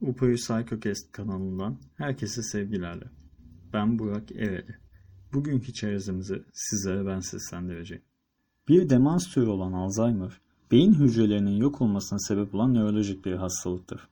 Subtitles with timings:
[0.00, 3.04] Upo'yu Psychocast kanalından herkese sevgilerle.
[3.72, 4.76] Ben Burak Eveli.
[5.32, 8.02] Bugünkü çerezimizi sizlere ben seslendireceğim.
[8.68, 10.40] Bir demans türü olan Alzheimer,
[10.70, 14.08] beyin hücrelerinin yok olmasına sebep olan nörolojik bir hastalıktır.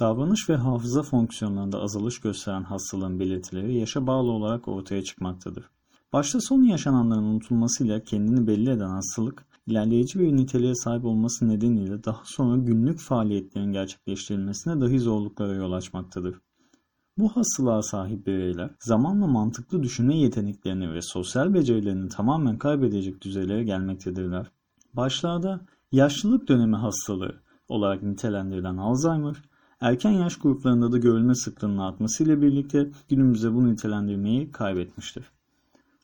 [0.00, 5.64] Davranış ve hafıza fonksiyonlarında azalış gösteren hastalığın belirtileri yaşa bağlı olarak ortaya çıkmaktadır.
[6.16, 12.22] Başta son yaşananların unutulmasıyla kendini belli eden hastalık, ilerleyici bir niteliğe sahip olması nedeniyle daha
[12.24, 16.40] sonra günlük faaliyetlerin gerçekleştirilmesine dahi zorluklara yol açmaktadır.
[17.18, 24.46] Bu hastalığa sahip bireyler zamanla mantıklı düşünme yeteneklerini ve sosyal becerilerini tamamen kaybedecek düzeylere gelmektedirler.
[24.94, 25.60] Başlarda
[25.92, 29.36] yaşlılık dönemi hastalığı olarak nitelendirilen Alzheimer,
[29.80, 35.35] erken yaş gruplarında da görülme sıklığının artmasıyla birlikte günümüzde bu nitelendirmeyi kaybetmiştir.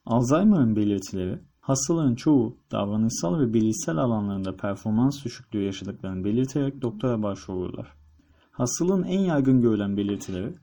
[0.06, 7.92] Alzheimer'ın belirtileri Hastaların çoğu davranışsal ve bilişsel alanlarında performans düşüklüğü yaşadıklarını belirterek doktora başvururlar.
[8.50, 10.54] Hastalığın en yaygın görülen belirtileri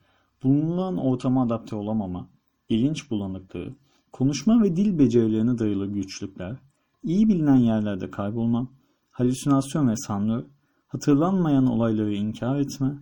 [0.42, 2.28] bulunulan ortama adapte olamama,
[2.70, 3.74] bilinç bulanıklığı,
[4.12, 6.56] konuşma ve dil becerilerine dayalı güçlükler,
[7.02, 8.68] iyi bilinen yerlerde kaybolma,
[9.10, 10.46] halüsinasyon ve sanrı,
[10.86, 12.98] hatırlanmayan olayları inkar etme,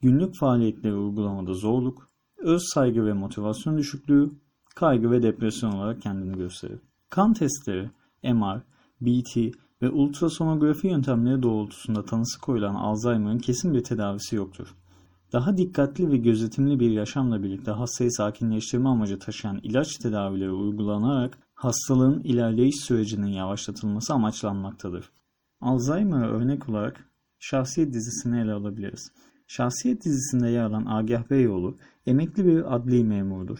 [0.00, 4.32] günlük faaliyetleri uygulamada zorluk, öz saygı ve motivasyon düşüklüğü,
[4.72, 6.80] kaygı ve depresyon olarak kendini gösterir.
[7.10, 7.90] Kan testleri,
[8.22, 8.62] MR,
[9.00, 9.36] BT
[9.82, 14.74] ve ultrasonografi yöntemleri doğrultusunda tanısı koyulan Alzheimer'ın kesin bir tedavisi yoktur.
[15.32, 22.20] Daha dikkatli ve gözetimli bir yaşamla birlikte hastayı sakinleştirme amacı taşıyan ilaç tedavileri uygulanarak hastalığın
[22.20, 25.10] ilerleyiş sürecinin yavaşlatılması amaçlanmaktadır.
[25.60, 29.12] Alzheimer'a örnek olarak Şahsiyet dizisini ele alabiliriz.
[29.46, 33.58] Şahsiyet dizisinde yer alan Agah Beyoğlu emekli bir adli memurdur.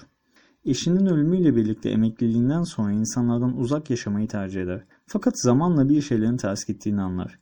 [0.65, 4.85] Eşinin ölümüyle birlikte emekliliğinden sonra insanlardan uzak yaşamayı tercih eder.
[5.07, 7.39] Fakat zamanla bir şeylerin ters gittiğini anlar.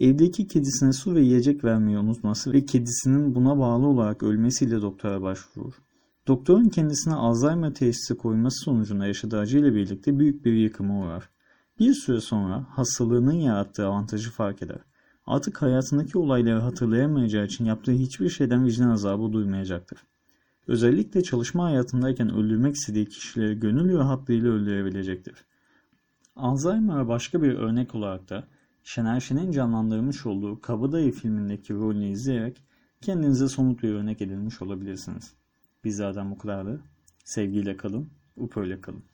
[0.00, 5.74] Evdeki kedisine su ve yiyecek vermeyi unutması ve kedisinin buna bağlı olarak ölmesiyle doktora başvurur.
[6.26, 11.30] Doktorun kendisine Alzheimer teşhisi koyması sonucunda yaşadığı acıyla birlikte büyük bir yıkıma uğrar.
[11.78, 14.80] Bir süre sonra hastalığının yarattığı avantajı fark eder.
[15.26, 19.98] Artık hayatındaki olayları hatırlayamayacağı için yaptığı hiçbir şeyden vicdan azabı duymayacaktır.
[20.66, 25.44] Özellikle çalışma hayatındayken öldürmek istediği kişileri gönül rahatlığıyla öldürebilecektir.
[26.36, 28.44] Alzheimer'a başka bir örnek olarak da
[28.84, 32.64] Şener Şen'in canlandırmış olduğu Kabadayı filmindeki rolünü izleyerek
[33.00, 35.34] kendinize somut bir örnek edilmiş olabilirsiniz.
[35.84, 36.80] Bizlerden bu kadardı.
[37.24, 39.04] Sevgiyle kalın, UPÖ ile kalın.